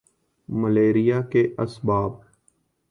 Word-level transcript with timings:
malaria 0.49 1.21
کے 1.21 1.47
اسباب 1.57 2.11